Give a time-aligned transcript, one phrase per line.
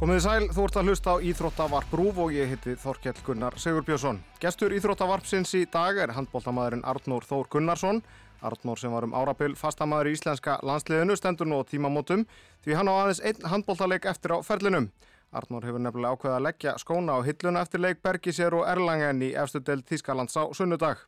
[0.00, 4.22] Komiði sæl, þú ert að hlusta á Íþróttavarp Rúf og ég heiti Þorkjell Gunnar Sigurbjörnsson.
[4.40, 8.00] Gestur Íþróttavarpsins í dag er handbóltamæðurinn Arnór Þór Gunnarsson.
[8.40, 12.24] Arnór sem var um árabil fastamæður í íslenska landsliðinu stendur nú á tímamótum
[12.64, 14.88] því hann á aðeins einn handbóltaleik eftir á ferlinum.
[15.36, 19.34] Arnór hefur nefnilega ákveðið að leggja skóna á hilluna eftir leik Bergisir og Erlangen í
[19.36, 21.04] efstu del Tískalands á sunnudag.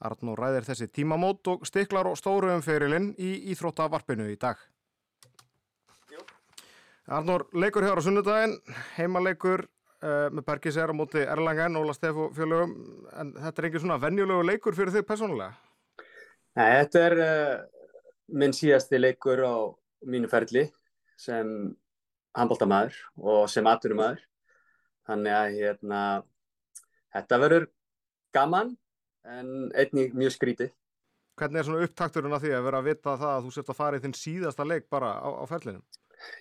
[0.00, 4.56] Arnór ræðir þessi tímamót og stiklar og stóru um ferilinn í Íþróttavarpinu í dag.
[7.10, 8.52] Arnór, leikur hér á sunnudaginn,
[8.94, 12.76] heimaleikur uh, með Bergisera múti Erlangen, Óla Steff og fjölugum,
[13.18, 15.56] en þetta er ekki svona venjulegu leikur fyrir þig personulega?
[16.54, 17.56] Nei, þetta er uh,
[18.38, 19.54] minn síðasti leikur á
[20.06, 20.68] mínu ferli
[21.18, 21.50] sem
[22.38, 24.22] handbóltamæður og sem aturumæður.
[25.10, 26.00] Þannig að hérna,
[27.16, 27.70] þetta verður
[28.38, 28.76] gaman
[29.26, 30.76] en einnig mjög skrítið.
[31.42, 33.82] Hvernig er svona upptakturinn að því að vera að vita það að þú sért að
[33.82, 35.82] fara í þinn síðasta leik bara á, á ferlinum?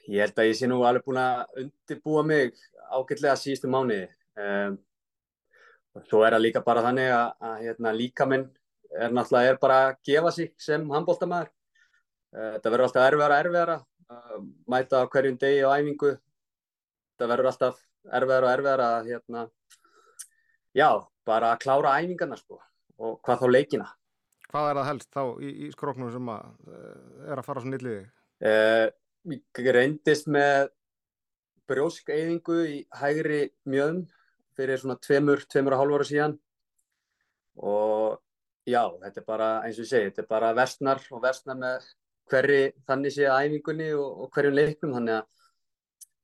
[0.09, 2.55] Ég held að ég sé nú alveg búin að undirbúa mig
[2.89, 4.07] ágætlega síðustu mánuði.
[4.39, 4.77] Um,
[6.07, 8.47] svo er það líka bara þannig að, að hérna, líkaminn
[8.89, 11.51] er náttúrulega er bara að gefa sig sem handbóltamæður.
[12.33, 13.77] Uh, þetta verður alltaf erfiðara erfiðara.
[14.09, 16.15] Uh, mæta á hverjum degi á æfingu.
[17.13, 19.45] Þetta verður alltaf erfiðara og erfiðara að hérna,
[20.77, 20.89] já,
[21.27, 22.61] bara að klára æfingarna sko
[22.99, 23.89] og hvað þá leikina.
[24.49, 27.73] Hvað er það helst þá í, í skroknum sem að, uh, er að fara svo
[27.73, 28.07] nýtliði?
[29.29, 30.69] Ég reyndist með
[31.69, 34.03] brjóskeiðingu í hægri mjöðum
[34.57, 36.35] fyrir svona tveimur, tveimur og hálf ára síðan.
[37.69, 38.17] Og
[38.69, 41.89] já, þetta er bara eins og ég segi, þetta er bara versnar og versnar með
[42.29, 44.95] hverri þannig sé að æfingunni og, og hverjum leiknum.
[44.97, 45.27] Þannig að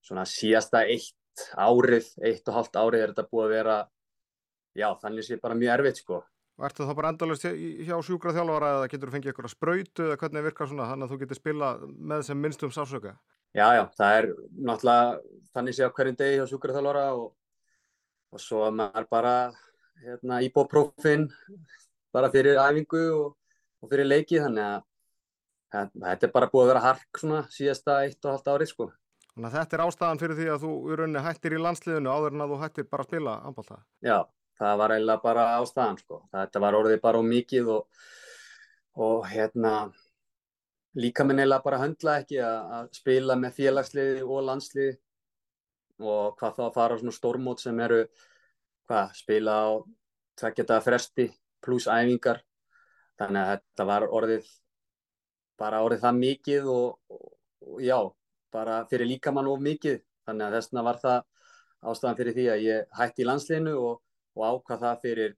[0.05, 3.77] svona síðasta eitt árið, eitt og halvt árið er þetta búið að vera
[4.75, 6.23] já, þannig sé bara mjög erfitt sko
[6.55, 10.19] Og ertu þá bara endalust hjá sjúkra þjálfara eða getur þú fengið eitthvað spröytu eða
[10.21, 13.15] hvernig virkar svona þannig að þú getur spila með sem minnstum sásöka?
[13.55, 14.27] Já, já, það er
[14.67, 17.27] náttúrulega þannig sé á hverjum degi hjá sjúkra þjálfara og,
[18.31, 19.35] og svo maður bara
[20.03, 21.27] hérna, íbóprófin
[22.15, 23.35] bara fyrir æfingu og,
[23.83, 24.85] og fyrir leiki þannig að
[25.75, 28.89] þetta er bara búið að vera hark svona síðasta eitt og halvt árið sko.
[29.35, 32.35] Þannig að þetta er ástæðan fyrir því að þú í rauninni hættir í landsliðinu áður
[32.35, 33.79] en að þú hættir bara að spila anbálta?
[34.05, 34.17] Já,
[34.59, 36.21] það var eiginlega bara ástæðan sko.
[36.33, 38.03] Þetta var orðið bara á mikið og,
[39.05, 39.73] og hérna
[40.95, 44.95] líka minn eiginlega bara höndla ekki að spila með félagsliði og landsliði
[45.99, 48.01] og hvað þá að fara á svona stórmót sem eru
[48.87, 49.67] hvað, spila á
[50.39, 51.29] tveggjata fresti
[51.63, 52.41] pluss æfingar
[53.19, 54.49] þannig að þetta var orðið
[55.59, 57.29] bara orðið það mikið og, og,
[57.63, 57.99] og já,
[58.51, 61.21] bara fyrir líkamann of mikið þannig að þessna var það
[61.85, 64.01] ástæðan fyrir því að ég hætti í landsliðinu og
[64.35, 65.35] og ákvað það fyrir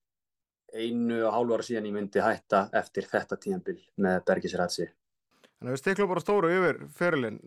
[0.74, 4.88] einu og hálfu ára síðan ég myndi hætta eftir þetta tíanbíl með Bergisrætsi.
[5.58, 7.38] Þannig að við stiklum bara stóru yfir ferilinn.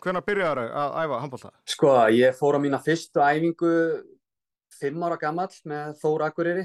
[0.00, 1.50] Hvernig byrjaður að æfa handbólta?
[1.68, 3.72] Sko, ég fór á mína fyrstu æfingu
[4.78, 6.64] fimm ára gammal með Þór Akureyri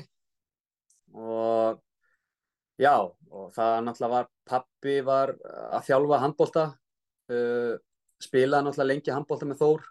[1.15, 1.81] og
[2.79, 5.33] já, og það náttúrulega var, pappi var
[5.71, 6.65] að þjálfa handbólta,
[7.31, 7.75] uh,
[8.23, 9.85] spilaði náttúrulega lengi handbólta með Þór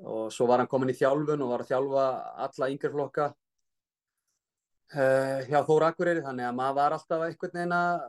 [0.00, 2.04] og svo var hann komin í þjálfun og var að þjálfa
[2.46, 3.30] alla yngjörflokka
[4.90, 8.00] hjá Þóra Akureyri þannig að maður var alltaf einhvern veginn að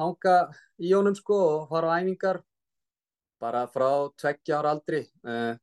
[0.00, 0.34] hanga
[0.76, 2.42] í honum sko og fara á æfingar
[3.40, 3.88] bara frá
[4.18, 5.02] tveggja ára aldri.
[5.24, 5.54] Uh,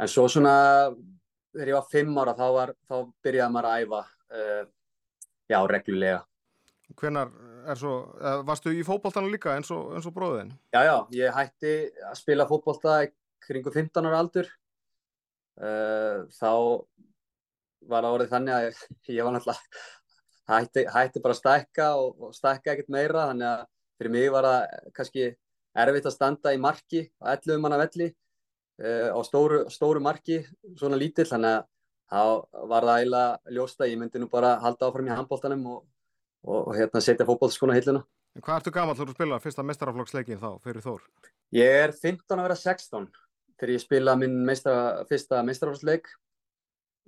[0.00, 0.54] en svo svona
[1.54, 4.64] þegar ég var fimm ára þá, var, þá byrjaði maður að æfa uh,
[5.52, 6.22] já, reglulega.
[6.96, 7.32] Hvenar
[7.66, 7.94] er svo,
[8.46, 10.52] varstu í fókbóltanu líka eins og, og bróðin?
[10.74, 11.72] Já, já, ég hætti
[12.06, 13.00] að spila fókbólta
[13.42, 14.50] kringu 15 ára aldur.
[15.56, 16.52] Þá
[17.90, 19.82] var það orðið þannig að ég var náttúrulega
[20.50, 23.64] hætti, hætti bara að stækka og, og stækka ekkert meira þannig að
[23.96, 25.26] fyrir mig var það kannski
[25.76, 30.42] erfitt að standa í marki á 11 manna velli uh, á stóru, stóru marki,
[30.78, 31.66] svona lítill þannig að
[32.06, 32.22] þá
[32.70, 35.80] var það eiginlega ljósta ég myndi nú bara halda áfram í handbóltanum og,
[36.46, 38.04] og, og hérna setja fókbólskona hilluna
[38.36, 41.04] En hvað ertu gammal þú að spila fyrsta mestaraflokksleikin þá fyrir Þór?
[41.56, 43.06] Ég er 15 að vera 16
[43.56, 46.10] þegar ég spila minn meistara, fyrsta mestaraflokksleik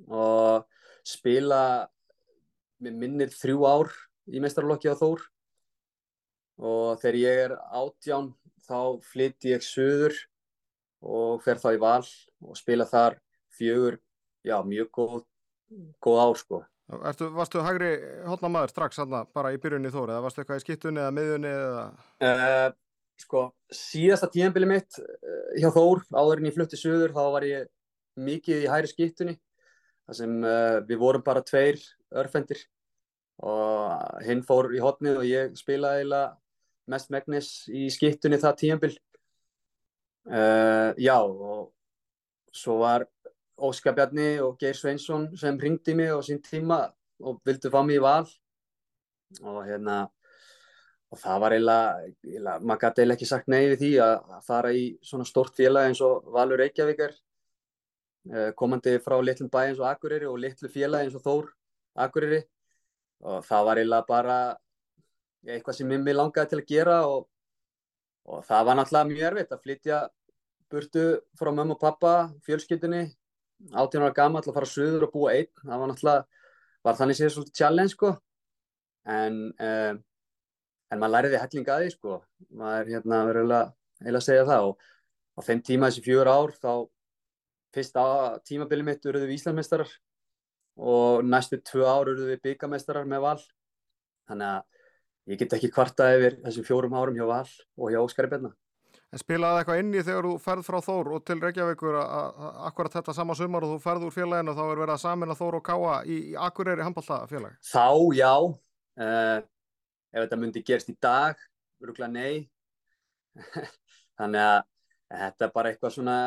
[0.09, 0.65] og
[1.05, 1.61] spila
[2.83, 3.93] með minnir þrjú ár
[4.29, 5.23] í meistarlokki á Þór
[6.59, 8.33] og þegar ég er átján
[8.69, 10.17] þá flytti ég söður
[11.05, 13.19] og fer þá í val og spila þar
[13.55, 13.99] fjögur,
[14.47, 15.23] já mjög góð,
[16.03, 16.61] góð ár sko.
[16.89, 17.91] Ertu, varstu hægri
[18.25, 21.51] hodna maður strax hana, bara í byrjunni Þór eða varstu eitthvað í skiptunni eða miðunni
[21.53, 21.83] eða?
[22.25, 22.69] Uh,
[23.21, 23.43] sko
[23.75, 27.69] síðasta tíanbili mitt uh, hjá Þór áður en ég flutti söður þá var ég
[28.19, 29.37] mikið í hægri skiptunni
[30.09, 31.77] þar sem uh, við vorum bara tveir
[32.17, 32.65] örfendir.
[33.39, 36.37] Og hinn fór í hotnið og ég spilaði eiginlega
[36.89, 38.95] mest megnis í skiptunni það tíanbíl
[40.33, 41.69] uh, já og
[42.57, 43.05] svo var
[43.59, 46.87] Óskar Bjarni og Geir Sveinsson sem ringdi mig á sín tíma
[47.21, 48.27] og vildu fá mig í val.
[49.43, 50.07] Og hérna
[51.09, 54.73] og það var eiginlega, maður gæti eiginlega ekki sagt nei við því að, að fara
[54.77, 59.89] í svona stort félag eins og Valur Reykjavíkar eh, komandi frá litlum bæ eins og
[59.89, 61.49] Akureyri og litlu félag eins og Þór
[62.05, 62.41] Akureyri.
[63.27, 64.39] Og það var eiginlega bara
[65.49, 67.29] eitthvað sem mér langaði til að gera og,
[68.29, 70.00] og það var náttúrulega mjög erfitt að flytja
[70.69, 71.05] burtu
[71.39, 72.12] frá mömmu og pappa,
[72.47, 73.06] fjölskyldunni
[73.73, 76.45] 18 ára gama að fara söður og búa einn, það var náttúrulega
[76.87, 78.12] var þannig séð svolítið challenge sko.
[79.09, 79.99] En um,
[80.89, 82.19] en maður læriði hellinga að því sko.
[82.61, 84.69] Maður hérna verður eiginlega að segja það.
[84.69, 86.73] Og á þeim tíma þessi fjögur ár þá
[87.77, 88.05] fyrsta
[88.49, 89.91] tímabili mitt eruðu við Íslandmeistarar
[90.79, 93.39] og næstu tvö ár eruðu við byggameistarar með val
[94.31, 98.31] þannig að ég get ekki kvarta yfir þessum fjórum árum hjá val og hjá Óskari
[98.33, 98.55] Benna
[99.09, 103.15] En spilaði eitthvað inni þegar þú ferð frá Þór og til Reykjavíkur að akkurat þetta
[103.17, 105.95] sama sumar og þú ferð úr félaginu þá er verið að samina Þór og Káa
[106.05, 107.55] í, í Akureyri handballtafélag?
[107.65, 107.89] Þá,
[108.19, 108.35] já.
[109.01, 109.39] Uh,
[110.13, 111.41] ef þetta myndi gerst í dag
[111.81, 112.51] rúglega nei
[114.19, 114.61] þannig að
[115.23, 116.19] þetta er bara eitthvað svona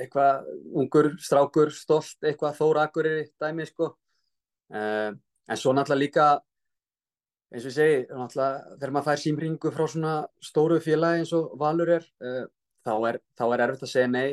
[0.00, 0.48] eitthvað
[0.82, 6.26] ungur, strákur, stolt eitthvað þórakurir dæmi sko uh, en svo náttúrulega líka
[7.52, 11.52] eins og ég segi náttúrulega þegar maður fær símringu frá svona stóru félagi eins og
[11.60, 12.44] Valur er uh,
[12.86, 14.28] þá er, þá er erfitt að segja nei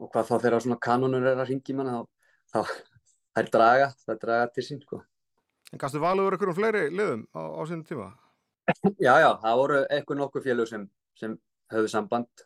[0.00, 2.02] og hvað þá þegar svona kanonur er að ringi manna
[2.50, 2.62] þá,
[3.34, 5.04] þá er draga, það er draga til sín sko
[5.74, 8.12] En kannski valuður ykkur um fleiri liðum á, á sínum tíma?
[9.02, 10.84] Já, já, það voru eitthvað nokkuð félug sem,
[11.18, 11.34] sem
[11.72, 12.44] höfðu samband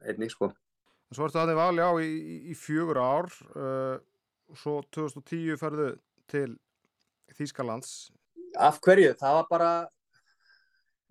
[0.00, 0.48] einnig, sko.
[1.06, 3.96] En svo ertu aðeins vali á í, í, í fjögur ár, uh,
[4.58, 5.92] svo 2010 ferðu
[6.30, 6.48] til
[7.36, 8.10] Þýskalands.
[8.58, 9.12] Af hverju?
[9.20, 9.70] Það var bara,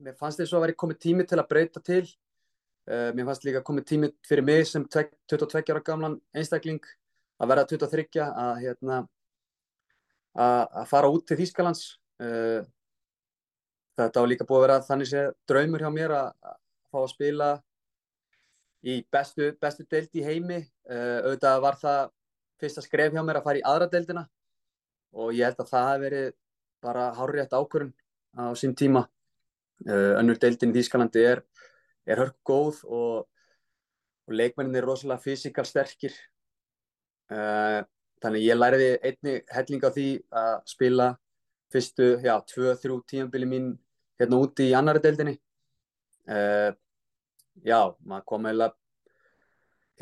[0.03, 2.03] mér fannst þess að vera komið tími til að breyta til.
[2.85, 6.83] Uh, mér fannst líka komið tími fyrir mig sem 22 ára gamlan einstakling
[7.41, 9.03] að vera 23 að hérna
[10.35, 11.85] að fara út til Þýskalands
[12.21, 12.61] uh,
[13.95, 16.29] þetta var líka búið að vera þannig sé draumur hjá mér að
[16.91, 17.49] fá að spila
[18.85, 20.61] í bestu, bestu deild í heimi.
[20.85, 22.01] Uh, auðvitað var það
[22.61, 24.25] fyrsta skref hjá mér að fara í aðra deildina
[25.15, 26.27] og ég held að það hef verið
[26.85, 27.93] bara hárétt ákvörun
[28.37, 29.05] á sín tíma.
[29.85, 31.41] Uh, önnur deildin í Þýskalandi er,
[32.07, 33.25] er hörk góð og,
[34.27, 36.15] og leikmennin er rosalega fysikal sterkir.
[37.25, 37.87] Og
[38.21, 41.07] þannig ég læriði einni helling á því að spila
[41.73, 43.71] fyrstu, já, tvö, þrjú tíanbili mín
[44.19, 45.35] hérna úti í annari deildinni.
[46.25, 46.71] Uh,
[47.63, 48.71] já, maður kom eða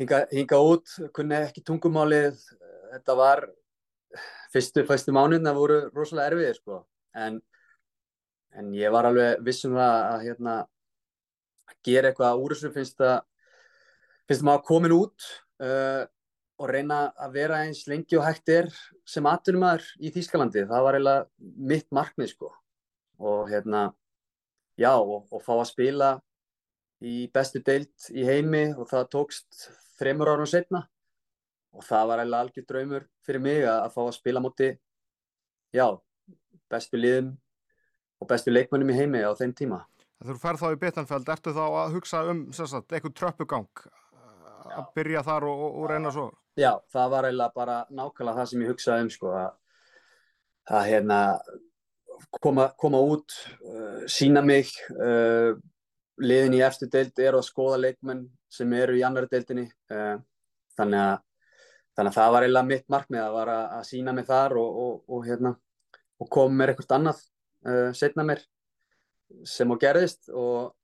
[0.00, 2.38] hinga, hinga út, kunni ekki tungumálið.
[2.94, 3.44] Þetta var
[4.54, 6.80] fyrstu, fyrstu mánuðin það voru rosalega erfiðir sko.
[7.14, 7.38] En,
[8.54, 10.56] en ég var alveg vissum það að hérna
[11.70, 13.22] að gera eitthvað úr þessu finnst að
[14.28, 15.26] finnst maður komin út
[15.62, 16.04] uh,
[16.54, 18.70] og reyna að vera eins lengi og hægt er
[19.08, 20.68] sem aturumæður í Þýskalandi.
[20.70, 22.52] Það var eiginlega mitt markmið sko.
[23.20, 23.88] Og hérna
[24.80, 26.14] já og, og fá að spila
[27.02, 29.68] í bestu deilt í heimi og það tókst
[29.98, 30.84] þreymur árum setna
[31.74, 34.70] og það var eiginlega algjör draumur fyrir mig að, að fá að spila múti
[35.74, 35.86] já,
[36.70, 37.34] bestu liðum
[38.22, 39.82] og bestu leikmönnum í heimi á þeim tíma.
[40.24, 43.84] Þú færð þá í Bittenfeld, ertu þá að hugsa um sagt, eitthvað tröppugang
[44.74, 46.30] að byrja þar og, og reyna svo?
[46.58, 49.52] Já, það var eiginlega bara nákvæmlega það sem ég hugsaði um sko að,
[50.70, 51.20] að hérna
[52.38, 55.58] koma, koma út, uh, sína mig uh,
[56.22, 60.16] liðin í eftir deild eru að skoða leikmenn sem eru í annar deildinni uh,
[60.78, 61.16] þannig, að,
[61.96, 65.00] þannig að það var eiginlega mitt markmið að vara að sína mig þar og, og,
[65.08, 65.54] og hérna
[66.22, 67.22] og koma mér eitthvað annað
[67.66, 68.44] uh, setna mér
[69.48, 70.74] sem á gerðist og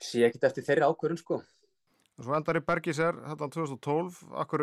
[0.00, 1.42] sé ekkert eftir þeirri ákvörðun sko
[2.14, 4.62] Svo endar í Bergíser, þetta 2012, akkur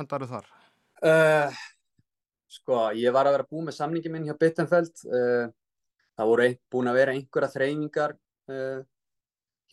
[0.00, 0.46] endar þið þar?
[1.04, 1.58] Uh,
[2.48, 5.02] sko, ég var að vera búið með samningi minn hjá Bittenfeld.
[5.04, 5.50] Uh,
[6.16, 8.80] það voru ein, búin að vera einhverja þreyningar uh,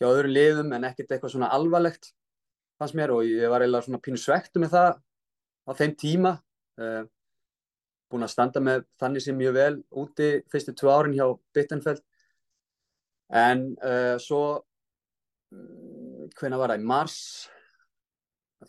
[0.00, 2.12] hjá öðru liðum en ekkert eitthvað svona alvarlegt
[2.78, 4.90] fannst mér og ég var eiginlega svona pínu svektu með það
[5.64, 6.32] á þeim tíma.
[6.80, 7.04] Uh,
[8.10, 12.02] búin að standa með þannig sem mjög vel úti fyrstu tvö árin hjá Bittenfeld.
[13.34, 14.62] En uh, svo
[16.38, 17.18] hvena var það, í mars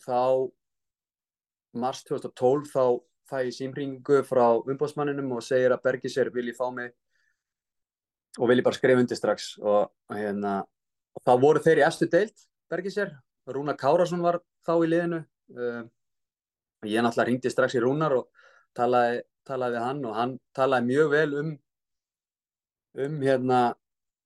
[0.06, 0.22] þá
[1.76, 2.84] mars 2012 þá
[3.26, 6.94] fæ ég símringu frá umbóðsmanninum og segir að Bergisir vilji fá mig
[8.38, 10.60] og vilji bara skrifa undir strax og, og hérna
[11.24, 13.14] þá voru þeir í eftir deilt Bergisir
[13.46, 15.22] Rúnar Kárasson var þá í liðinu.
[15.54, 15.84] Uh,
[16.90, 18.30] ég náttúrulega ringdi strax í Rúnar og
[18.78, 21.52] talaði, talaði við hann og hann talaði mjög vel um
[23.06, 23.60] um hérna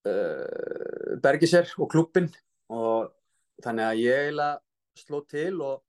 [0.07, 2.29] uh, Bergisir og klubbin
[2.71, 3.11] og
[3.63, 5.83] þannig að ég eiginlega sló til og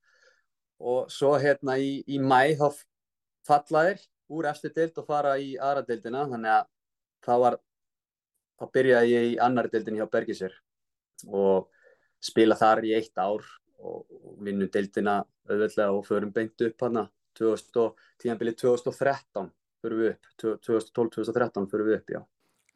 [0.81, 2.71] og svo hérna í, í mæ þá
[3.47, 4.01] fallaðir
[4.33, 6.25] úr eftir deild og fara í aðra deildina.
[6.31, 6.69] Þannig að
[7.27, 7.57] það var
[8.57, 10.57] þá byrjaði ég í annari deildin hjá Bergisir
[11.29, 11.71] og
[12.21, 13.45] spila þar í eitt ár
[13.81, 14.05] og
[14.45, 17.07] vinnu deildina auðvitað og förum beint upp hana
[18.21, 19.49] tíanbilið 2013
[19.81, 22.21] fyrir við upp 2012-2013 fyrir við upp, já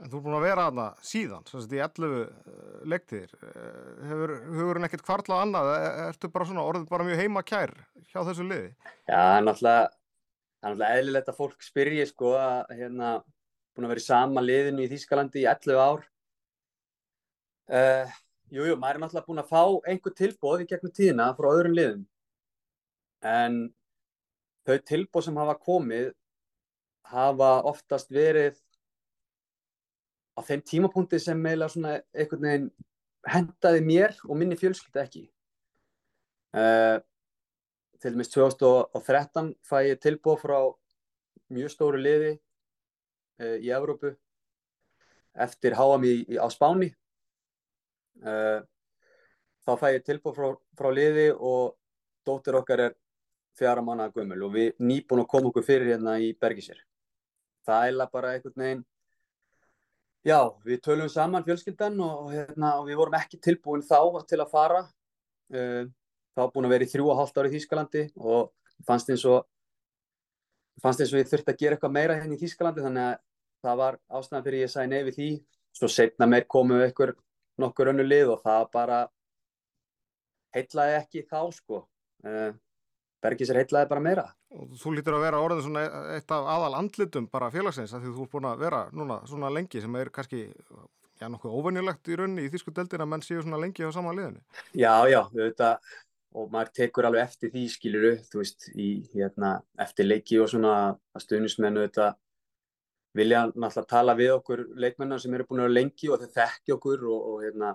[0.03, 3.35] En þú er búin að vera aðna síðan, að þetta er 11 uh, leiktiðir.
[4.09, 5.71] Hefur hugurinn ekkert kvartlað annað?
[6.09, 7.73] Ertu bara svona orðið bara mjög heima kær
[8.11, 8.73] hjá þessu liði?
[9.07, 9.85] Já, það er náttúrulega,
[10.67, 14.91] náttúrulega eðlilegt að fólk spyrji sko að hérna búin að vera í sama liðinu í
[14.91, 16.05] Þýskalandi í 11 ár.
[17.71, 18.19] Uh,
[18.55, 21.75] jú, jú, maður er náttúrulega búin að fá einhver tilbóð í gegnum tíðina frá öðrum
[21.75, 22.05] liðum.
[23.25, 23.57] En
[24.69, 26.13] þau tilbóð sem hafa komið
[27.11, 28.57] hafa oftast verið
[30.35, 32.71] á þeim tímapunkti sem meila svona einhvern veginn
[33.35, 35.25] hendaði mér og minni fjölskylda ekki
[36.57, 36.99] uh,
[38.01, 40.59] til dæmis 2013 fæ ég tilbúið frá
[41.55, 44.15] mjög stóru liði uh, í Evrópu
[45.35, 46.93] eftir háam í, í, á Spáni
[48.23, 51.75] þá fæ ég tilbúið frá, frá liði og
[52.27, 52.97] dóttir okkar er
[53.59, 56.81] fjara manna gummul og við nýbúin að koma okkur fyrir hérna í Bergisir
[57.67, 58.85] það er bara einhvern veginn
[60.25, 64.53] Já, við tölum saman fjölskyldan og, hérna, og við vorum ekki tilbúin þá til að
[64.55, 64.79] fara.
[65.53, 65.85] Uh,
[66.33, 68.49] þá búin að vera í þrjú og hálft ári í Þýskalandi og
[68.89, 69.45] fannst eins og
[70.81, 73.21] fannst eins og ég þurfti að gera eitthvað meira henni hérna í Þýskalandi þannig að
[73.67, 75.29] það var ástæðan fyrir ég segja nefið því.
[75.77, 77.13] Svo setna meir komu ykkur
[77.61, 79.01] nokkur önnu lið og það bara
[80.55, 81.85] heitlaði ekki þá sko.
[82.25, 82.53] Uh,
[83.25, 84.25] Bergis er heitlaði bara meira.
[84.55, 85.85] Og þú lítur að vera orðin svona
[86.15, 89.51] eitt af aðal andlitum bara félagsins að því þú er búin að vera núna svona
[89.53, 90.43] lengi sem er kannski
[91.21, 94.13] já, nokkuð óvennilegt í raunni í þýsku deldin að menn séu svona lengi á sama
[94.15, 94.43] liðinu.
[94.77, 95.95] Já, já, auðvitað
[96.35, 100.75] og maður tekur alveg eftir því skiluru, þú veist, í hérna eftir leiki og svona
[101.15, 102.17] að stuðnismennu auðvitað
[103.15, 106.75] vilja náttúrulega tala við okkur leikmennar sem eru búin að vera lengi og þau þekki
[106.75, 107.75] okkur og, og hérna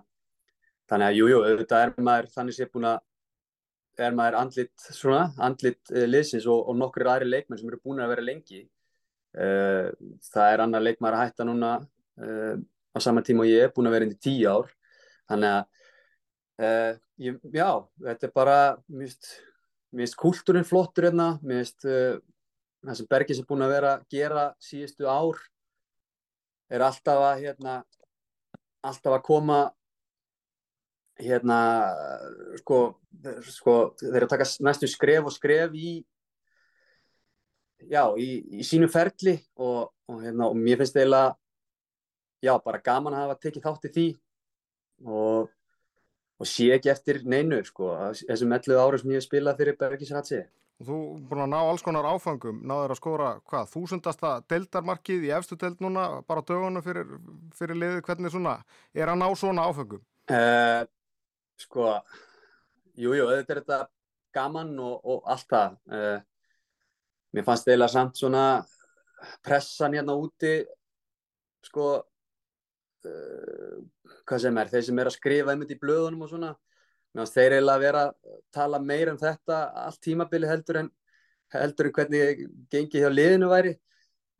[0.89, 2.99] þannig að jújú, jú, auðvitað er maður þannig sé búin að
[3.99, 8.01] er maður andlit, svona, andlit uh, liðsins og, og nokkur aðri leikmenn sem eru búin
[8.03, 8.63] að vera lengi.
[9.35, 9.89] Uh,
[10.31, 12.55] það er annar leikmar að hætta núna uh,
[12.95, 14.71] á sama tíma og ég er búin að vera inn í tíu ár.
[15.29, 17.67] Þannig að ég, já,
[18.07, 18.55] þetta er bara
[18.89, 21.85] mér finnst kúltúrin flottur hérna, finnst
[22.85, 25.41] það sem Bergis er búin að vera að gera síðustu ár
[26.69, 27.75] er alltaf að hérna,
[28.85, 29.59] alltaf að koma
[31.19, 31.59] hérna
[32.61, 32.79] sko,
[33.43, 35.91] sko þeir að taka næstu skref og skref í
[37.89, 41.35] já, í, í sínu ferli og, og, hérna, og mér finnst eiginlega
[42.45, 44.07] já, bara gaman að hafa tekið þátt í því
[45.07, 45.51] og,
[46.39, 50.43] og sé ekki eftir neinu sko, þessum 11 ára sem ég hef spilað fyrir Bergisratsi
[50.79, 55.33] Þú er búin að ná alls konar áfangum, náður að skóra hvað, þúsundasta deltarmarkið í
[55.35, 57.09] efstu delt núna, bara dögunum fyrir,
[57.57, 58.53] fyrir liðið, hvernig svona,
[58.95, 60.05] er að ná svona áfangum?
[60.29, 60.85] Uh,
[61.59, 61.91] Sko,
[62.95, 63.79] jújú, jú, þetta er þetta
[64.35, 65.77] gaman og, og allt það.
[65.91, 66.19] Uh,
[67.35, 68.43] mér fannst eiginlega samt svona
[69.43, 70.53] pressan hérna úti,
[71.67, 71.89] sko,
[73.09, 73.75] uh,
[74.23, 76.53] hvað sem er, þeir sem er að skrifa einmitt í blöðunum og svona,
[77.17, 80.89] fannst þeir eiginlega að vera að tala meira um þetta allt tímabili heldur en,
[81.55, 83.75] heldur en hvernig gengi hjá liðinu væri,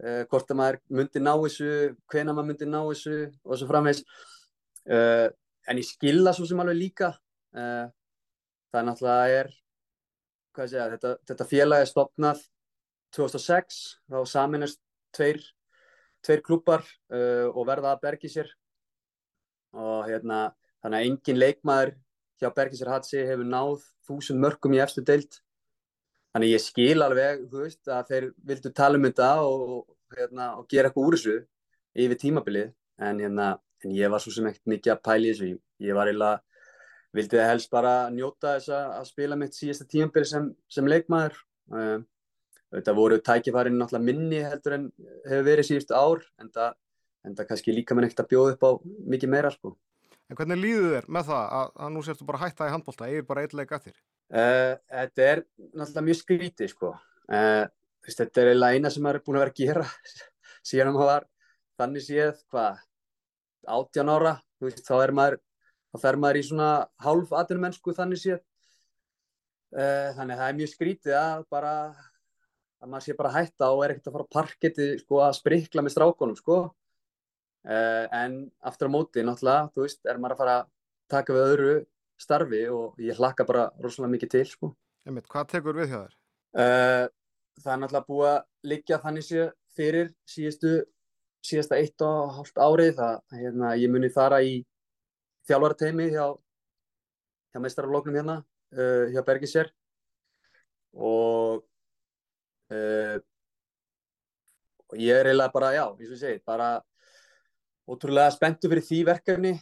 [0.04, 1.72] uh, hvort að maður myndi ná þessu,
[2.12, 4.04] hvena maður myndi ná þessu og svo framvegs
[4.90, 7.90] en ég skilða svo sem alveg líka uh,
[8.70, 9.52] það er náttúrulega er
[10.60, 12.42] segja, þetta, þetta félag er stopnað
[13.16, 14.82] 2006 þá saminast
[15.16, 15.40] tveir,
[16.26, 18.52] tveir klúpar uh, og verða að bergi sér.
[19.78, 20.50] Og hérna
[20.82, 21.94] þannig að engin leikmaður
[22.40, 25.42] hjá Bergisir Hatsi hefur náð þúsund mörgum í eftir deilt
[26.34, 29.80] þannig ég skil alveg veist, að þeir vildu tala um þetta og,
[30.18, 31.38] hérna, og gera eitthvað úr þessu
[32.00, 32.70] yfir tímabilið.
[33.00, 33.50] En hérna
[33.86, 35.50] en ég var svo sem ekkert mikið að pæli þessu.
[35.84, 36.42] Ég var eiginlega,
[37.16, 41.38] vildi það helst bara njóta þess að spila mitt síðasta tímanbyrg sem, sem leikmaður.
[41.74, 42.00] Uh,
[42.76, 44.90] þetta voru tækifærin náttúrulega minni heldur en
[45.26, 46.76] hefur verið síðustu ár en það,
[47.26, 48.72] en það kannski líka með neitt að bjóða upp á
[49.16, 49.74] mikið meira sko.
[50.30, 53.26] En hvernig líður þér með það að, að nú sérstu bara hætta í handbólta, eigir
[53.26, 54.00] bara eitthvað að þér?
[54.30, 57.64] Uh, þetta er náttúrulega mjög skrítið sko uh,
[58.06, 59.86] þetta er eiginlega eina sem maður er búin að vera að gera
[60.70, 61.26] síðan maður var
[61.82, 62.84] þannig séð hvað
[63.80, 65.40] átján ára veist, þá er maður
[65.90, 66.70] þá fer maður í svona
[67.02, 71.74] hálf aðurmennsku þannig séð uh, þannig að það er mjög skrítið að bara
[72.80, 75.96] að maður sé bara hætta og er ekkert að fara parketti sko, að sprikla með
[75.96, 76.60] strákonum sko.
[77.68, 80.70] Uh, en aftur á móti náttúrulega, þú veist, er maður að fara að
[81.10, 81.74] taka við öðru
[82.20, 84.72] starfi og ég hlakka bara rosalega mikið til sko.
[85.08, 86.16] Einmitt, hvað tekur við hjá þér?
[86.50, 87.06] Uh,
[87.60, 90.74] það er náttúrulega búið að liggja þannig sér fyrir síðustu,
[91.46, 94.60] síðasta eitt og hálft árið það, hérna, ég muni fara í
[95.48, 96.26] þjálfarateimi hjá,
[97.54, 98.38] hjá meistararlóknum hérna,
[98.76, 99.72] uh, hjá Bergisjær
[101.00, 101.64] og
[102.74, 103.18] uh,
[104.90, 106.70] og ég er eiginlega bara, já, eins og ég segi, bara
[107.90, 109.54] ótrúlega spenntu fyrir því verkefni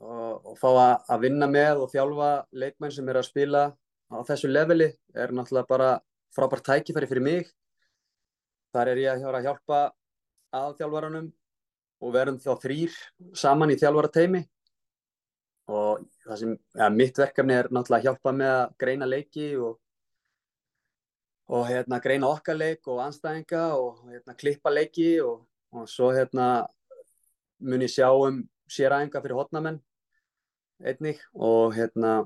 [0.00, 2.30] og, og fá að, að vinna með og þjálfa
[2.62, 3.64] leikmenn sem er að spila
[4.08, 5.88] á þessu leveli er náttúrulega bara
[6.34, 7.50] frábært tækifæri fyrir mig.
[8.72, 9.80] Þar er ég að hjálpa
[10.54, 11.28] aðþjálfaranum
[11.98, 12.94] og verðum þá þrýr
[13.36, 14.44] saman í þjálfarateimi
[15.68, 19.76] og það sem, ja, mitt verkefni er náttúrulega að hjálpa með að greina leiki og
[21.48, 26.66] og hérna greina okkar leik og anstæðinga og hérna klippa leiki og, og svo hérna
[27.60, 29.80] mun ég sjá um séræðinga fyrir hotnamenn
[30.84, 32.20] einnig og hérna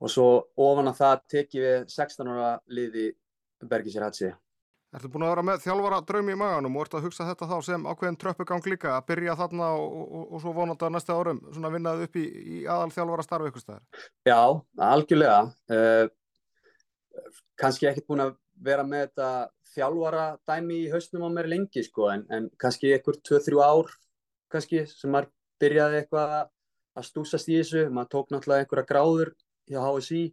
[0.00, 0.28] og svo
[0.60, 3.12] ofan að það teki við 16 ára liði
[3.64, 4.30] Bergisir Hatsi.
[4.94, 7.54] Ertu búin að vera með þjálfara draumi í maganum og ert að hugsa þetta þá
[7.66, 11.40] sem ákveðin tröppugang líka að byrja þarna og, og, og svo vonandi að næsta árum
[11.48, 14.04] svona vinnaði upp í, í aðal þjálfara starfi ykkur staðar?
[14.28, 14.38] Já,
[14.90, 15.40] algjörlega.
[15.72, 17.24] Uh,
[17.58, 18.36] kannski ekkert búin að
[18.68, 19.32] vera með þetta
[19.74, 23.90] þjálfara dæmi í hausnum á mér lengi sko en, en kannski einhver 2-3 ár
[24.54, 25.30] kannski sem maður
[25.62, 26.34] byrjaði eitthvað
[26.94, 29.34] að stúsast í þessu, maður tók náttúrulega einhverja gráður
[29.70, 30.24] hjá HSI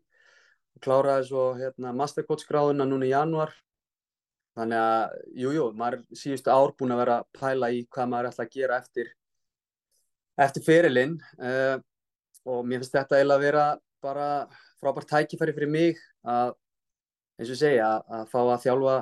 [0.75, 3.53] og kláraði svo hérna, mastercoach gráðuna núna í januar
[4.57, 8.29] þannig að, jújú, jú, maður síðustu ár búin að vera að pæla í hvað maður
[8.31, 9.13] ætla að gera eftir
[10.41, 11.77] eftir ferilinn uh,
[12.47, 13.65] og mér finnst þetta eiginlega að vera
[14.01, 14.27] bara
[14.81, 16.55] frábært tækifæri fyrir mig að
[17.39, 18.95] eins og segja að fá að þjálfa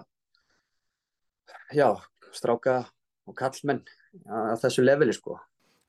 [1.75, 1.89] já,
[2.35, 2.75] stráka
[3.29, 3.83] og kallmenn
[4.25, 5.39] að þessu leveli sko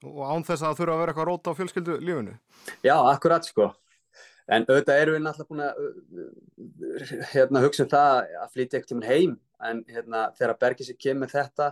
[0.00, 2.34] Og án þess að það þurfa að vera eitthvað róta á fjölskyldu lífunu?
[2.86, 3.68] Já, akkurat sko
[4.50, 9.04] en auðvitað erum við náttúrulega búin að hérna, hugsa um það að flytja ekkert um
[9.06, 9.36] heim
[9.70, 11.68] en hérna, þegar Bergis er kemur þetta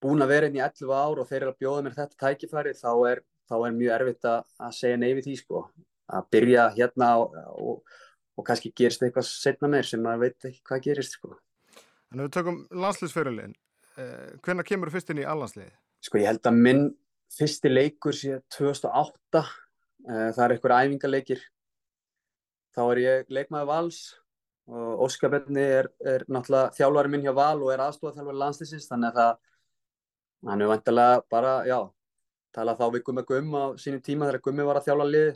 [0.00, 2.76] búin að vera inn í 11 ár og þeir eru að bjóða mér þetta tækifæri
[2.76, 5.64] þá er, þá er mjög erfitt að segja neyfi því sko
[6.10, 7.98] að byrja hérna og, og
[8.40, 11.34] og kannski gerist eitthvað setna meir sem maður veit ekki hvað gerist sko.
[12.10, 13.58] Þannig að við tökum landslýsferðilinn eh,
[13.96, 15.72] hvenna kemur fyrst inn í allansliði?
[16.04, 16.84] Sko ég held að minn
[17.34, 21.44] fyrsti leikur sé 2008 eh, það er eitthvað æfingaleikir.
[22.74, 24.00] Þá er ég leikmaði vals
[24.70, 28.86] og Óskar Benni er, er náttúrulega þjálfari minn hjá val og er aðstofað þjálfari landslýsins
[28.90, 31.80] þannig að það hann er vantilega bara, já
[32.54, 35.32] tala þá við Gummi Gumm á sínum tíma þegar Gummi var að þjálfa liði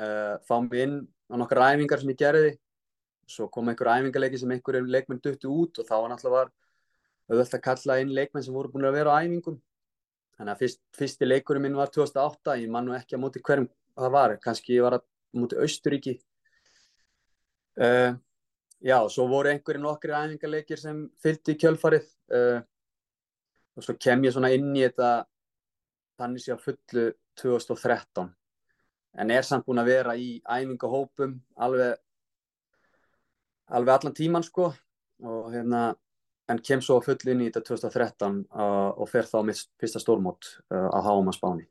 [0.00, 0.96] uh, fá mig inn
[1.32, 2.54] á nokkar æfingar sem ég gerði.
[3.26, 6.48] Svo kom einhver æfingarleiki sem einhverjum leikmenn duttu út og þá var náttúrulega
[7.30, 9.58] auðvitað að kalla inn leikmenn sem voru búin að vera á æfingum.
[10.36, 13.68] Þannig að fyrst, fyrsti leikurinn minn var 2008 ég man nú ekki að móti hverjum
[13.96, 15.04] það var kannski ég var að
[15.36, 16.12] móti Austuríki
[17.80, 18.12] uh,
[18.84, 22.08] já, svo voru einhverjum nokkri æfingarleikir sem fylgdi í kjölfarið.
[22.32, 22.58] Uh,
[23.76, 25.10] og svo kem ég svona inn í þetta
[26.20, 28.30] þannig sé að fullu 2013
[29.16, 31.96] en er samt búin að vera í æfingahópum alveg
[33.66, 34.70] alveg allan tíman sko.
[35.24, 35.94] Og hérna
[36.52, 40.52] en kem svo full inn í þetta 2013 uh, og fer þá mitt fyrsta stórmót
[40.70, 41.66] uh, á Háma Spáni.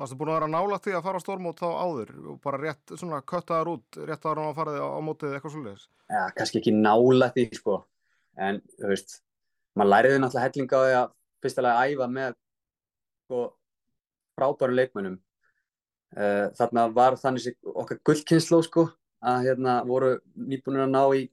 [0.00, 2.14] Varstu búin að vera nála til að fara stórmót þá áður?
[2.32, 5.84] Og bara rétt svona köttaðar út rétt ára á að fara á mótið eitthvað svolítið
[5.84, 7.76] Já, kannski ekki nála því sko.
[8.34, 9.20] En þú veist,
[9.78, 11.12] maður læriði náttúrulega hellinga á því að
[11.44, 12.34] fyrstulega æfa með
[13.24, 13.44] sko
[14.34, 15.20] frábæru leikmönum
[16.14, 18.84] Uh, þarna var þannig okkar gullkynnsló sko
[19.26, 21.24] að hérna voru nýbúinir að ná í,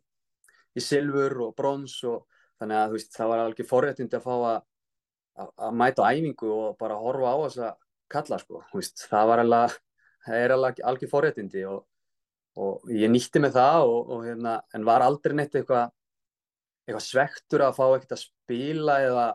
[0.73, 2.23] í silfur og brons og
[2.62, 4.60] þannig að veist, það var alveg forréttindi að fá að,
[5.41, 7.80] að, að mæta á æfingu og bara horfa á þess að
[8.12, 9.80] kalla sko, veist, það var alveg,
[10.28, 11.82] það er alveg alveg forréttindi og,
[12.62, 15.89] og ég nýtti með það og, og hérna, en var aldrei neitt eitthvað
[16.86, 19.28] eitthvað svektur að fá ekkert að spila eða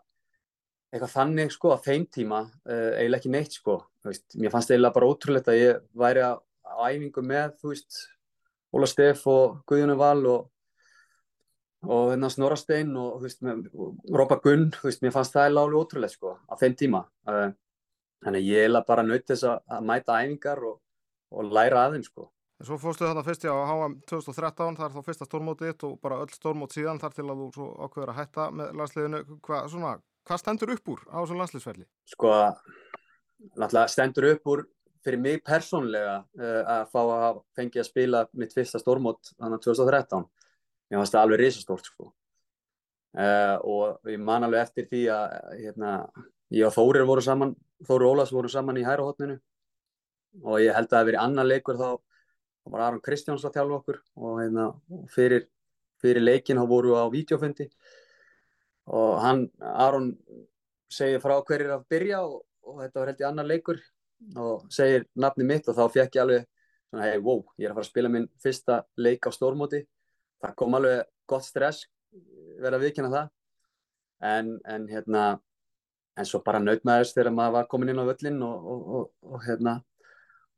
[0.93, 3.79] eitthvað þannig sko á þeim tíma uh, eiginlega ekki neitt sko.
[4.07, 6.35] Veist, mér fannst eiginlega bara ótrúlegt að ég væri á,
[6.87, 8.03] æfingu með þú veist
[8.77, 10.51] Óla Steff og Guðjónu Val og
[11.87, 13.66] og hérna Snorastein og veist með,
[14.12, 17.51] Rópa Gunn, þú veist mér fannst það alveg ótrúlegt sko á þeim tíma uh,
[18.25, 20.81] þannig ég eiginlega bara naut þess að, að mæta æfingar og,
[21.35, 24.92] og læra aðeins sko En svo fórstu þetta fyrst í á HM 2013, það er
[24.94, 28.46] þá fyrsta stórmótið og bara öll stórmót síðan þar til að þú ákveður að hætta
[28.57, 29.20] með landsliðinu.
[29.44, 29.90] Hvað, svona,
[30.25, 31.85] hvað stendur upp úr á þessum landsliðsferli?
[32.14, 32.31] Sko,
[33.61, 34.64] náttúrulega stendur upp úr
[35.05, 39.68] fyrir mig persónlega uh, að fá að fengi að spila mitt fyrsta stórmót þannig að
[39.68, 40.27] 2013.
[40.87, 42.12] Mér fannst það alveg risastórt sko.
[43.16, 45.92] Uh, og ég man alveg eftir því að hérna,
[46.53, 47.55] ég og Þórir voru saman,
[47.87, 49.38] Þórir Ólas voru saman í hærahotninu
[50.44, 51.88] og ég held að það hefði verið annan leikur þá
[52.66, 54.66] og var Aron Kristjáns að þjálfa okkur og hérna,
[55.14, 55.46] fyrir,
[56.03, 57.68] fyrir leikin þá voru við á videofundi
[59.01, 60.12] og hann, Aron
[60.92, 63.81] segir frá hverjir að byrja og, og þetta var held í annar leikur
[64.37, 66.46] og segir nafni mitt og þá fekk ég alveg
[66.90, 69.87] svona hei, wow, ég er að fara að spila minn fyrsta leik á stórmóti
[70.42, 71.87] það kom alveg gott stress
[72.61, 73.29] verið að viðkynna það.
[74.27, 75.25] En, en hérna
[76.16, 79.79] en svo bara nautmaðist þegar maður var komin inn á völlin og, og, og hérna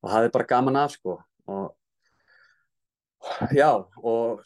[0.04, 1.18] og hafði bara gaman af sko.
[1.50, 1.66] Og
[3.58, 4.44] já og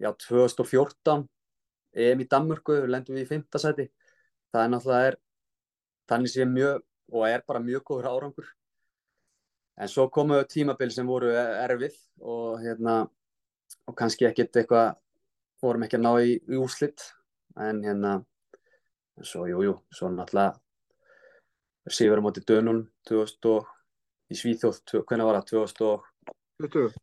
[0.00, 1.28] já 2014
[1.90, 3.88] EM í Danmörku, lendum við í fymtasæti
[4.50, 5.16] það er náttúrulega er,
[6.10, 8.50] þannig sé mjög og er bara mjög góður árangur.
[9.80, 13.02] En svo komu tímabil sem voru erfið og hérna
[13.90, 14.94] og kannski ekkert eitthvað
[15.60, 17.10] vorum ekki að ná í, í úslitt
[17.58, 18.14] en hérna
[19.20, 20.56] svo jújú, jú, svo náttúrulega
[21.90, 23.68] síður á móti dönun 2000 og
[24.30, 25.66] í Svíþjóð, hvernig var það?
[26.60, 26.98] 2020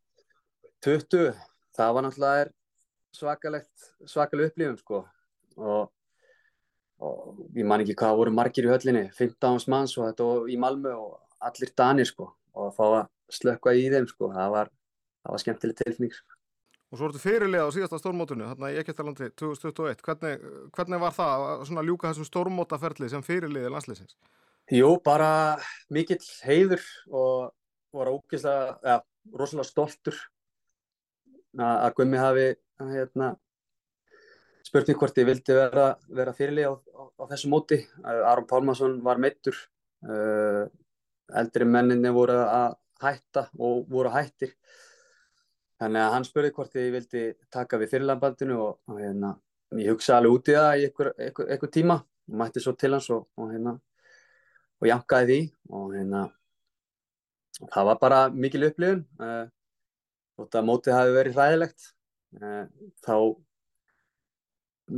[0.86, 1.34] 20,
[1.76, 2.50] það var náttúrulega
[3.18, 5.04] svakalegt svakaleg upplifum sko.
[5.58, 5.90] Og,
[7.02, 10.58] og ég man ekki hvað voru margir í höllinni 15 manns og þetta var í
[10.62, 11.18] Malmö og
[11.50, 12.30] allir danir sko.
[12.58, 13.04] Og að fá að
[13.40, 14.32] slökka í þeim sko.
[14.34, 14.74] Það var,
[15.24, 16.37] það var skemmtileg tilfning sko.
[16.88, 20.44] Og svo ertu fyrirlega á síðasta stórmótunum hérna í Ekkertalandi 2021 hvernig,
[20.76, 24.16] hvernig var það að ljúka þessum stórmótaferli sem fyrirlega landsleisins?
[24.72, 25.58] Jú, bara
[25.92, 27.52] mikill heiður og
[27.96, 28.98] var ógeðslega, ja,
[29.36, 30.18] rosalega stoltur
[31.58, 32.48] að Gummi hafi
[32.80, 33.30] hérna,
[34.68, 37.80] spurning hvort ég vildi vera, vera fyrirlið á, á, á þessu móti.
[38.04, 39.58] Aron Pálmarsson var meittur,
[40.06, 40.68] uh,
[41.42, 44.54] eldri menninni voru að hætta og voru hættir.
[45.78, 49.34] Þannig að hann spurði hvort ég vildi taka við fyrirlandbandinu og, og hérna,
[49.78, 53.28] ég hugsa alveg út í það í einhver, tíma og mætti svo til hans og,
[53.38, 53.76] og, hérna,
[54.82, 56.24] og jankaði því og hérna,
[57.62, 59.06] það var bara mikil upplifun.
[59.22, 59.46] Uh,
[60.38, 61.94] þótt að mótið hafi verið hræðilegt
[62.36, 62.66] Eh,
[63.06, 63.16] þá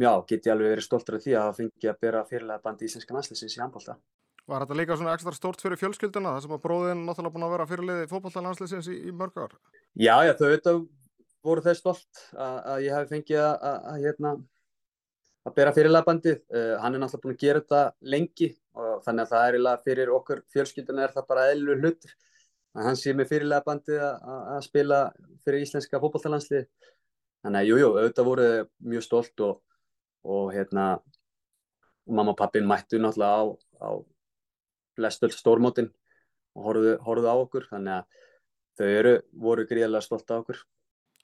[0.01, 2.89] já, get ég alveg verið stoltur af því að það fengi að bera fyrirlega bandi
[2.89, 3.97] íslenska næslisins í handbólta.
[4.49, 7.51] Var þetta líka svona ekstra stort fyrir fjölskylduna þar sem að bróðin náttúrulega búin að
[7.55, 9.57] vera fyrirliði fókbólta næslisins í, í mörg ár?
[9.93, 10.79] Já, já, þau auðvitað
[11.45, 14.31] voru þau stolt að, að ég hef fengið að, að, hérna
[15.45, 16.39] að bera fyrirlega bandið.
[16.49, 17.83] Uh, hann er náttúrulega búin að gera þetta
[18.15, 22.17] lengi og þannig að það er fyrir okkur fjölskylduna er það bara eðlu hlutur
[22.77, 24.99] hann sé með fyrirlega bandið að spila
[25.45, 26.67] fyrir íslenska fókbóltalandslið
[27.43, 28.47] þannig að jújú, jú, auðvitað voru
[28.93, 29.59] mjög stolt og,
[30.27, 30.85] og hérna
[32.09, 33.43] mamma og pappin mættu náttúrulega á,
[33.85, 33.89] á
[34.99, 35.89] flestöld stórmótin
[36.57, 38.19] og horfðu, horfðu á okkur þannig að
[38.79, 40.61] þau eru, voru gríðilega stolt á okkur.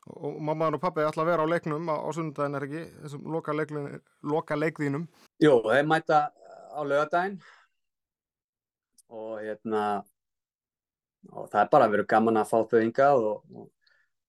[0.06, 3.30] Og mamma og pappi ætla að vera á leiknum á, á sundaginn er ekki, þessum
[3.34, 3.56] loka,
[4.22, 5.08] loka leikðínum
[5.42, 6.20] Jú, þeir mæta
[6.76, 7.40] á lögadaginn
[9.10, 9.86] og hérna
[11.34, 13.72] og það er bara að vera gaman að fá þau ynga og, og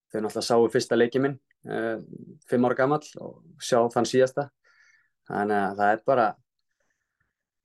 [0.09, 1.37] þau náttúrulega sáu fyrsta leikið minn
[1.69, 2.01] uh,
[2.49, 4.49] fimm ára gammal og sjá þann síðasta.
[5.29, 6.27] Þannig að það er bara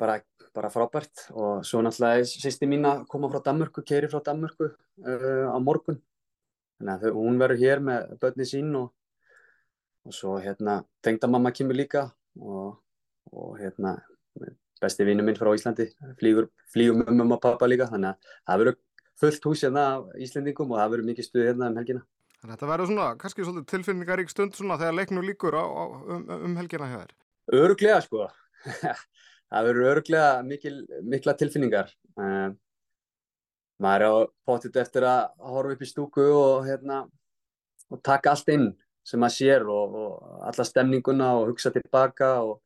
[0.01, 0.17] bara,
[0.55, 1.27] bara frábært.
[1.33, 5.99] Og svo náttúrulega sýsti mín að koma frá Danmörku, keiri frá Danmörku uh, á morgun.
[6.81, 8.89] Þannig að hún verður hér með börni sín og,
[10.07, 12.07] og svo hérna tengdamamma kemur líka
[12.39, 12.79] og,
[13.31, 13.99] og hérna
[14.81, 17.89] besti vinnu minn frá Íslandi flýgur, flýgur með mamma og pappa líka.
[17.91, 18.79] Þannig að það verður
[19.21, 22.03] fullt hús hérna af Íslandingum og það verður mikið stuð hérna um helgina.
[22.41, 25.83] Þetta verður svona, kannski svolítið tilfinningarík stund svona þegar leiknum líkur á, á,
[26.15, 27.11] um, um helgina þér.
[27.53, 28.25] Öruglega sko,
[29.51, 30.75] það verður öruglega mikil,
[31.13, 31.91] mikla tilfinningar.
[32.17, 32.53] Uh,
[33.81, 34.15] maður er á
[34.47, 37.03] pottit eftir að horfa upp í stúku og, hérna,
[37.91, 38.69] og taka allt inn
[39.07, 42.59] sem maður sér og, og alla stemninguna og hugsa tilbaka og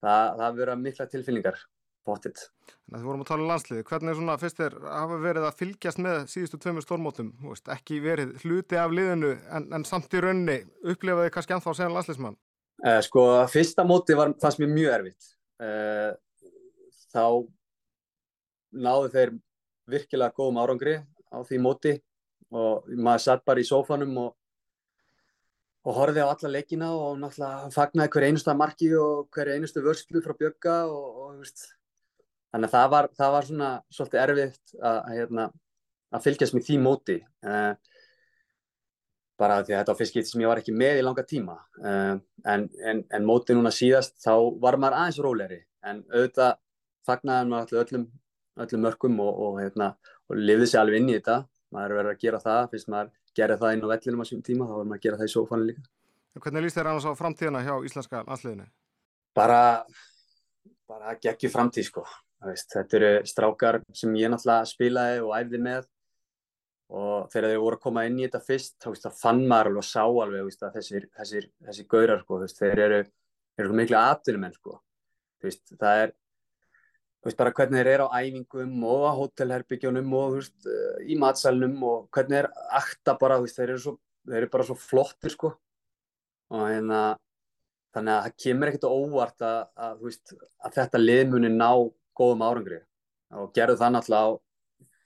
[0.00, 1.60] það, það verður mikla tilfinningar
[2.04, 3.84] að þið vorum að tala um landsliði.
[3.88, 8.00] Hvernig er svona, fyrst er, hafa verið að fylgjast með síðustu tveimur stórmótum, veist, ekki
[8.04, 12.36] verið hluti af liðinu en, en samt í raunni, upplifaði kannski anþá að segja landsliðsmann?
[12.84, 15.30] Uh, sko, fyrsta móti var sem er mjög erfitt.
[15.62, 16.10] Uh,
[17.14, 17.24] þá
[18.84, 19.34] náðu þeir
[19.90, 20.96] virkilega góðum árangri
[21.30, 21.94] á því móti
[22.54, 24.32] og maður satt bara í sófanum og
[25.84, 29.82] og horfið á alla leikina og náttúrulega fagnaði hver einustu að marki og hver einustu
[29.84, 31.66] vörslu frá Björga og, og veist,
[32.54, 35.46] þannig að það var, það var svona svolítið erfitt að, hérna,
[36.14, 37.74] að fylgjast með því móti uh,
[39.40, 41.58] bara því að þetta var fyrst skipt sem ég var ekki með í langa tíma
[41.60, 42.16] uh,
[42.48, 44.32] en, en, en móti núna síðast þá
[44.64, 46.60] var maður aðeins róleri en auðvitað
[47.06, 48.06] fagnaði maður öllum,
[48.64, 49.90] öllum mörgum og, og, hérna,
[50.30, 51.42] og lifði sér alveg inn í þetta
[51.74, 54.68] maður verður að gera það fyrst maður gerði það inn á vellinum á sín tíma
[54.68, 55.88] þá verður maður að gera það í sófanu líka
[56.34, 58.64] Hvernig líst þér annars á framtíðina hjá íslenska landsliðinu?
[59.38, 59.62] Bara
[60.90, 62.04] bara geggi framtíð sko
[62.44, 65.86] Veist, þetta eru strákar sem ég náttúrulega spilaði og æfði með
[66.94, 69.80] og þegar þeir voru að koma inn í þetta fyrst þá veist, fann maður alveg
[69.80, 72.98] og sá alveg veist, þessir, þessir, þessir gaurar sko, veist, þeir eru,
[73.60, 74.76] eru miklu aðdunumenn sko.
[75.80, 76.14] það er
[77.38, 82.42] bara hvernig þeir eru á æfingum og á hótelherbygjónum og uh, í matsalunum og hvernig
[82.42, 83.94] þeir akta bara þeir eru, svo,
[84.28, 85.54] þeir eru bara svo flottir sko.
[86.54, 87.16] og hérna
[87.94, 90.04] þannig að það kemur ekkert óvart að, að,
[90.66, 91.70] að þetta liðmunni ná
[92.18, 92.80] góðum árangri.
[93.34, 94.38] Og gerðu það náttúrulega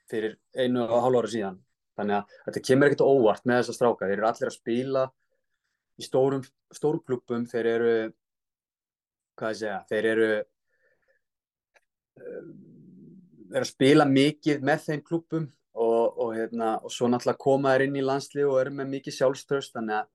[0.08, 1.58] fyrir einu og hálf ára síðan.
[1.98, 4.08] Þannig að þetta kemur ekkert óvart með þessa stráka.
[4.08, 5.04] Þeir eru allir að spila
[5.98, 7.92] í stórum klubum þeir eru
[9.38, 10.30] hvað ég segja þeir eru
[12.18, 17.74] þeir eru að spila mikið með þeim klubum og, og, hérna, og svo náttúrulega koma
[17.74, 20.08] þeir inn í landslið og eru með mikið sjálfströst þannig að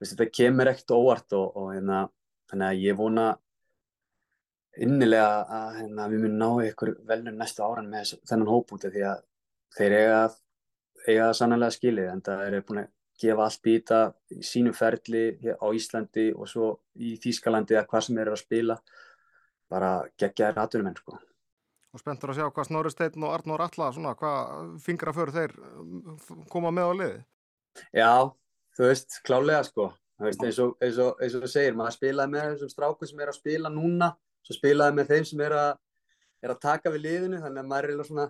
[0.00, 2.04] veist, þetta kemur ekkert óvart og, og hérna,
[2.50, 3.26] þannig að ég vona
[4.80, 9.26] innilega að hérna, við munum ná ykkur velnum næstu áran með þennan hópúti því að
[9.76, 10.22] þeir eiga,
[11.08, 14.00] eiga sannlega skilið en það er búin að gefa allt í þetta
[14.32, 18.44] í sínum ferli á Íslandi og svo í Þýskalandi að hvað sem þeir eru að
[18.44, 18.78] spila
[19.70, 21.18] bara gegja þér aðdurum enn sko.
[21.90, 25.54] Og spenntur að sjá hvað Snorri Steinn og Arnór Alla, svona, hvað fingra fyrir þeir
[26.52, 27.20] koma með á liði?
[27.96, 28.12] Já,
[28.78, 29.88] þú veist, klálega sko,
[30.22, 30.76] veist, eins og
[31.18, 34.12] þú segir, maður spilaði með þessum strákum sem er að spila núna,
[34.46, 35.72] svo spilaði með þeim sem er að,
[36.44, 38.28] er að taka við liðinu, þannig að maður er svona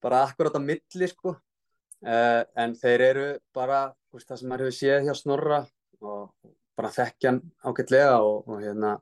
[0.00, 4.78] bara akkurat á milli sko uh, en þeir eru bara veist, það sem maður hefur
[4.78, 5.60] séð hjá Snorra
[6.00, 8.96] og bara þekkjan ágætlega og, og hérna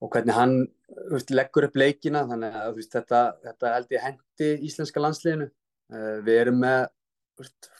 [0.00, 0.54] og hvernig hann
[1.12, 5.48] veist, leggur upp leikina þannig að veist, þetta, þetta held ég hendi íslenska landsliðinu.
[5.90, 6.86] Uh, við erum með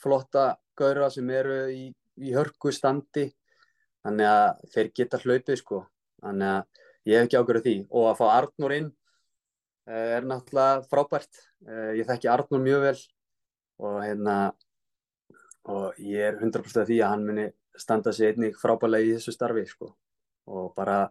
[0.01, 0.45] flotta
[0.79, 1.85] gaura sem eru í,
[2.21, 3.29] í hörku standi
[4.05, 5.85] þannig að þeir geta hlaupið sko.
[6.21, 7.77] Þannig að ég hef ekki ágjörðu því.
[7.89, 11.41] Og að fá Arnur inn uh, er náttúrulega frábært.
[11.65, 12.99] Uh, ég þekki Arnur mjög vel
[13.81, 14.37] og hérna
[15.71, 17.49] og ég er 100% af því að hann muni
[17.81, 19.95] standa sig einnig frábælega í þessu starfi sko.
[20.51, 21.05] og bara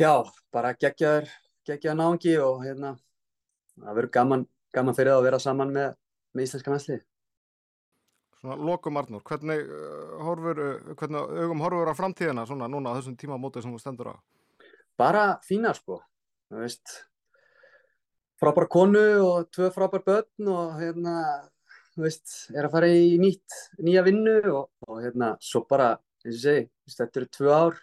[0.00, 0.12] já,
[0.54, 1.28] bara gegjaður
[1.68, 2.94] gegjaður náðungi og hérna
[3.80, 5.94] það verður gaman, gaman fyrir það að vera saman með,
[6.34, 7.00] með íslenska næsli
[8.40, 12.96] Svona lokum Arnur, hvernig uh, horfur, uh, hvernig augum horfur á framtíðina svona núna á
[12.96, 14.16] þessum tímamótið sem þú stendur á?
[14.96, 15.98] Bara fína sko,
[16.48, 16.94] þú veist
[18.40, 21.18] frábær konu og tvö frábær börn og hérna,
[21.92, 25.92] þú veist, er að fara í nýtt, nýja vinnu og, og hérna, svo bara,
[26.24, 26.64] eins og segi,
[26.96, 27.80] þetta eru tvö ár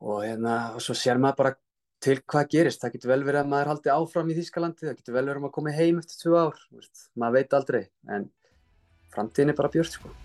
[0.00, 1.54] og hérna, og svo sér maður bara
[2.00, 5.16] til hvað gerist, það getur vel verið að maður haldi áfram í Þýskalandi, það getur
[5.18, 8.26] vel verið að maður komi heim eftir tvö ár, veist, maður veit aldrei, en
[9.12, 10.16] framtíðin er bara björn, sko.